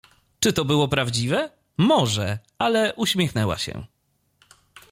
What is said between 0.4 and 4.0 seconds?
to było prawdziwe? Mo że, ale uśmiechnęła się.